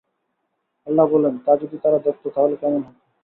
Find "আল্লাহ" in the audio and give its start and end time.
0.87-1.05